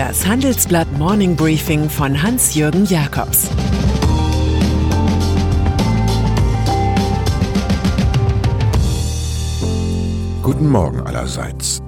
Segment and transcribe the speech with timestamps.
[0.00, 3.50] Das Handelsblatt Morning Briefing von Hans-Jürgen Jakobs
[10.42, 11.80] Guten Morgen allerseits.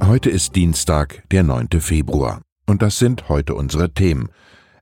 [0.00, 1.80] Heute ist Dienstag, der 9.
[1.80, 2.40] Februar.
[2.68, 4.28] Und das sind heute unsere Themen.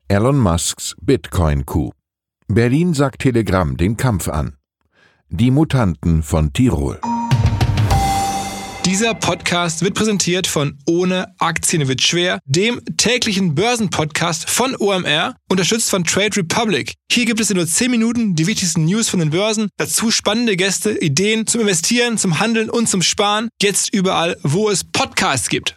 [0.08, 1.94] Elon Musks Bitcoin-Coup.
[2.48, 4.58] Berlin sagt Telegram den Kampf an.
[5.30, 7.00] Die Mutanten von Tirol.
[8.86, 15.88] Dieser Podcast wird präsentiert von Ohne Aktien wird schwer, dem täglichen Börsenpodcast von OMR, unterstützt
[15.88, 16.92] von Trade Republic.
[17.10, 20.56] Hier gibt es in nur 10 Minuten die wichtigsten News von den Börsen, dazu spannende
[20.56, 23.48] Gäste, Ideen zum Investieren, zum Handeln und zum Sparen.
[23.62, 25.76] Jetzt überall, wo es Podcasts gibt.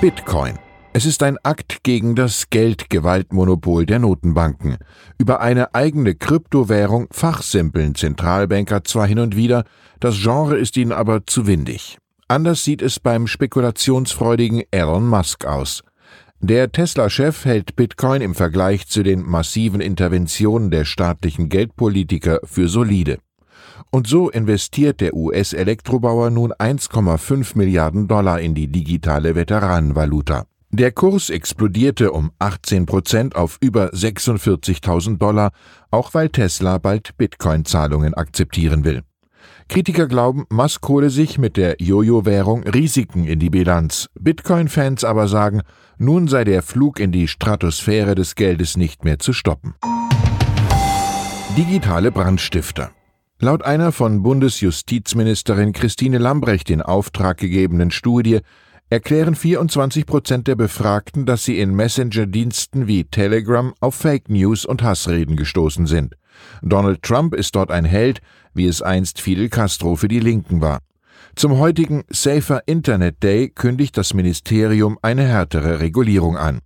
[0.00, 0.58] Bitcoin.
[0.94, 4.76] Es ist ein Akt gegen das Geldgewaltmonopol der Notenbanken.
[5.16, 9.64] Über eine eigene Kryptowährung fachsimpeln Zentralbanker zwar hin und wieder,
[10.00, 11.96] das Genre ist ihnen aber zu windig.
[12.28, 15.82] Anders sieht es beim spekulationsfreudigen Elon Musk aus.
[16.40, 23.18] Der Tesla-Chef hält Bitcoin im Vergleich zu den massiven Interventionen der staatlichen Geldpolitiker für solide.
[23.90, 30.44] Und so investiert der US-Elektrobauer nun 1,5 Milliarden Dollar in die digitale Veteranenvaluta.
[30.74, 35.50] Der Kurs explodierte um 18 Prozent auf über 46.000 Dollar,
[35.90, 39.02] auch weil Tesla bald Bitcoin-Zahlungen akzeptieren will.
[39.68, 44.08] Kritiker glauben, Musk hole sich mit der Jojo-Währung Risiken in die Bilanz.
[44.18, 45.60] Bitcoin-Fans aber sagen,
[45.98, 49.74] nun sei der Flug in die Stratosphäre des Geldes nicht mehr zu stoppen.
[51.54, 52.92] Digitale Brandstifter.
[53.38, 58.40] Laut einer von Bundesjustizministerin Christine Lambrecht in Auftrag gegebenen Studie
[58.92, 64.82] erklären 24 Prozent der Befragten, dass sie in Messenger-Diensten wie Telegram auf Fake News und
[64.82, 66.14] Hassreden gestoßen sind.
[66.60, 68.20] Donald Trump ist dort ein Held,
[68.52, 70.80] wie es einst Fidel Castro für die Linken war.
[71.34, 76.60] Zum heutigen Safer Internet Day kündigt das Ministerium eine härtere Regulierung an.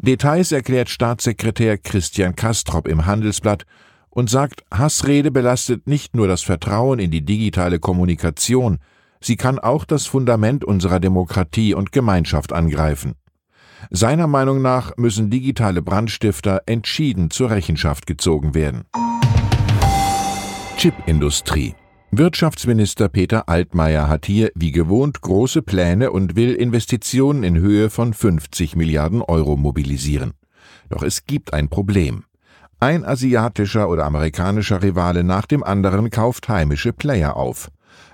[0.00, 3.66] Details erklärt Staatssekretär Christian Kastrop im Handelsblatt
[4.10, 8.80] und sagt, Hassrede belastet nicht nur das Vertrauen in die digitale Kommunikation,
[9.20, 13.14] Sie kann auch das Fundament unserer Demokratie und Gemeinschaft angreifen.
[13.90, 18.84] Seiner Meinung nach müssen digitale Brandstifter entschieden zur Rechenschaft gezogen werden.
[20.76, 21.74] Chipindustrie
[22.10, 28.14] Wirtschaftsminister Peter Altmaier hat hier wie gewohnt große Pläne und will Investitionen in Höhe von
[28.14, 30.32] 50 Milliarden Euro mobilisieren.
[30.88, 32.24] Doch es gibt ein Problem.
[32.80, 37.70] Ein asiatischer oder amerikanischer Rivale nach dem anderen kauft heimische Player auf.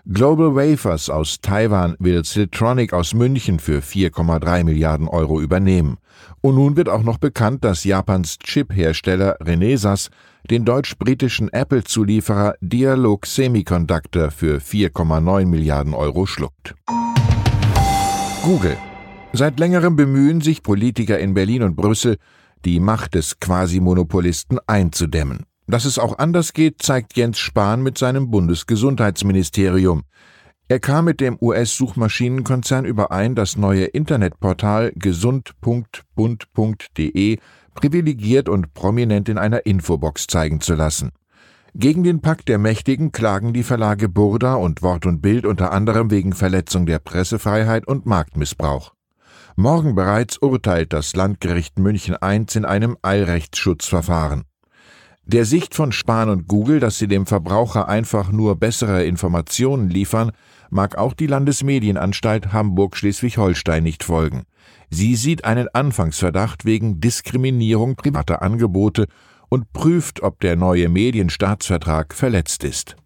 [0.07, 5.99] Global Wafers aus Taiwan will Siltronic aus München für 4,3 Milliarden Euro übernehmen.
[6.41, 10.11] Und nun wird auch noch bekannt, dass Japans Chip-Hersteller Renesas
[10.51, 16.75] den deutsch-britischen Apple-Zulieferer Dialog Semiconductor für 4,9 Milliarden Euro schluckt.
[18.43, 18.77] Google.
[19.33, 22.19] Seit längerem bemühen sich Politiker in Berlin und Brüssel,
[22.65, 25.47] die Macht des Quasi-Monopolisten einzudämmen.
[25.67, 30.03] Dass es auch anders geht, zeigt Jens Spahn mit seinem Bundesgesundheitsministerium.
[30.69, 37.39] Er kam mit dem US-Suchmaschinenkonzern überein, das neue Internetportal gesund.bund.de
[37.75, 41.11] privilegiert und prominent in einer Infobox zeigen zu lassen.
[41.75, 46.11] Gegen den Pakt der Mächtigen klagen die Verlage Burda und Wort und Bild unter anderem
[46.11, 48.95] wegen Verletzung der Pressefreiheit und Marktmissbrauch.
[49.57, 54.45] Morgen bereits urteilt das Landgericht München I in einem Eilrechtsschutzverfahren.
[55.27, 60.33] Der Sicht von Spahn und Google, dass sie dem Verbraucher einfach nur bessere Informationen liefern,
[60.69, 64.43] mag auch die Landesmedienanstalt Hamburg-Schleswig-Holstein nicht folgen.
[64.91, 69.07] Sie sieht einen Anfangsverdacht wegen Diskriminierung privater Angebote
[69.49, 72.97] und prüft, ob der neue Medienstaatsvertrag verletzt ist.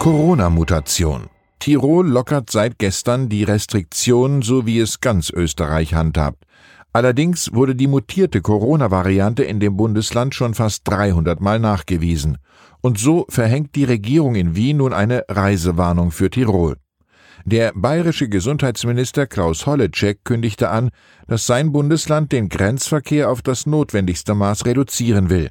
[0.00, 1.28] Corona-Mutation.
[1.60, 6.43] Tirol lockert seit gestern die Restriktionen, so wie es ganz Österreich handhabt.
[6.94, 12.38] Allerdings wurde die mutierte Corona-Variante in dem Bundesland schon fast 300 Mal nachgewiesen.
[12.82, 16.76] Und so verhängt die Regierung in Wien nun eine Reisewarnung für Tirol.
[17.44, 20.90] Der bayerische Gesundheitsminister Klaus Holleczek kündigte an,
[21.26, 25.50] dass sein Bundesland den Grenzverkehr auf das notwendigste Maß reduzieren will.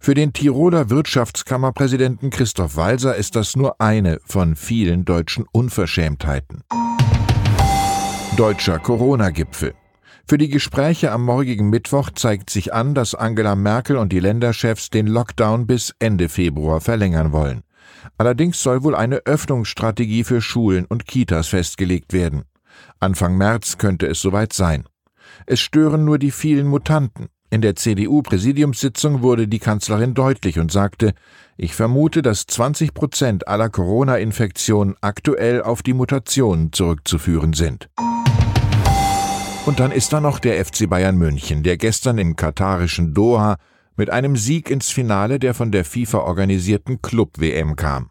[0.00, 6.64] Für den Tiroler Wirtschaftskammerpräsidenten Christoph Walser ist das nur eine von vielen deutschen Unverschämtheiten.
[8.36, 9.74] Deutscher Corona-Gipfel.
[10.30, 14.88] Für die Gespräche am morgigen Mittwoch zeigt sich an, dass Angela Merkel und die Länderchefs
[14.88, 17.64] den Lockdown bis Ende Februar verlängern wollen.
[18.16, 22.44] Allerdings soll wohl eine Öffnungsstrategie für Schulen und Kitas festgelegt werden.
[23.00, 24.84] Anfang März könnte es soweit sein.
[25.46, 27.26] Es stören nur die vielen Mutanten.
[27.50, 31.12] In der CDU-Präsidiumssitzung wurde die Kanzlerin deutlich und sagte,
[31.56, 37.88] ich vermute, dass 20 Prozent aller Corona-Infektionen aktuell auf die Mutationen zurückzuführen sind.
[39.66, 43.56] Und dann ist da noch der FC Bayern München, der gestern im katarischen Doha
[43.96, 48.10] mit einem Sieg ins Finale der von der FIFA organisierten Club-WM kam.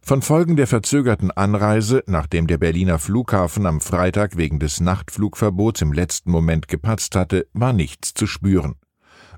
[0.00, 5.92] Von Folgen der verzögerten Anreise, nachdem der Berliner Flughafen am Freitag wegen des Nachtflugverbots im
[5.92, 8.76] letzten Moment gepatzt hatte, war nichts zu spüren.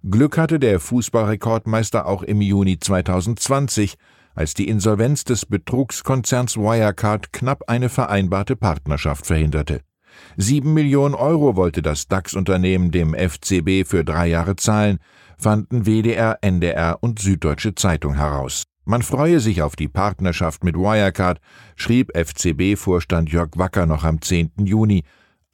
[0.09, 3.97] Glück hatte der Fußballrekordmeister auch im Juni 2020,
[4.35, 9.81] als die Insolvenz des Betrugskonzerns Wirecard knapp eine vereinbarte Partnerschaft verhinderte.
[10.37, 14.99] Sieben Millionen Euro wollte das DAX-Unternehmen dem FCB für drei Jahre zahlen,
[15.37, 18.65] fanden WDR, NDR und Süddeutsche Zeitung heraus.
[18.85, 21.41] Man freue sich auf die Partnerschaft mit Wirecard,
[21.77, 24.53] schrieb FCB-Vorstand Jörg Wacker noch am 10.
[24.65, 25.05] Juni.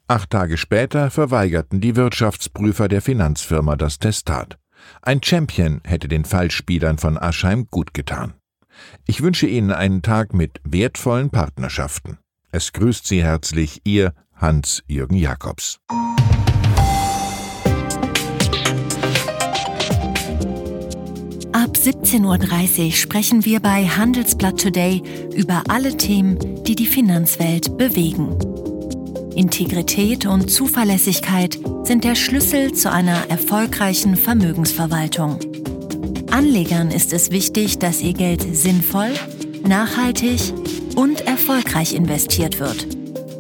[0.06, 4.58] Acht Tage später verweigerten die Wirtschaftsprüfer der Finanzfirma das Testat.
[5.02, 8.34] Ein Champion hätte den Fallspielern von Aschheim gut getan.
[9.06, 12.18] Ich wünsche Ihnen einen Tag mit wertvollen Partnerschaften.
[12.52, 15.78] Es grüßt Sie herzlich Ihr Hans-Jürgen Jakobs.
[21.52, 25.02] Ab 17.30 Uhr sprechen wir bei Handelsblatt Today
[25.34, 28.36] über alle Themen, die die Finanzwelt bewegen.
[29.34, 35.38] Integrität und Zuverlässigkeit sind der Schlüssel zu einer erfolgreichen Vermögensverwaltung.
[36.30, 39.12] Anlegern ist es wichtig, dass ihr Geld sinnvoll,
[39.66, 40.40] nachhaltig
[40.96, 42.86] und erfolgreich investiert wird,